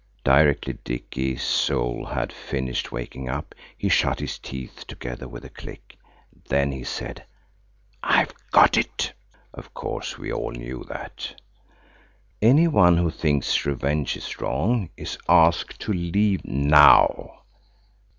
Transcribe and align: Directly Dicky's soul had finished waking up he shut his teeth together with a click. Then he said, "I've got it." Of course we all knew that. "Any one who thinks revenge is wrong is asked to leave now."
Directly 0.23 0.79
Dicky's 0.83 1.43
soul 1.43 2.05
had 2.07 2.33
finished 2.33 2.91
waking 2.91 3.29
up 3.29 3.53
he 3.77 3.87
shut 3.87 4.19
his 4.19 4.39
teeth 4.39 4.85
together 4.87 5.27
with 5.27 5.45
a 5.45 5.49
click. 5.49 5.95
Then 6.49 6.71
he 6.71 6.83
said, 6.83 7.23
"I've 8.01 8.33
got 8.49 8.77
it." 8.77 9.13
Of 9.53 9.75
course 9.75 10.17
we 10.17 10.33
all 10.33 10.53
knew 10.53 10.83
that. 10.89 11.39
"Any 12.41 12.67
one 12.67 12.97
who 12.97 13.11
thinks 13.11 13.63
revenge 13.63 14.17
is 14.17 14.41
wrong 14.41 14.89
is 14.97 15.19
asked 15.29 15.79
to 15.81 15.93
leave 15.93 16.43
now." 16.45 17.43